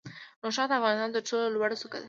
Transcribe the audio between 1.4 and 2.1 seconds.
لوړه څوکه ده.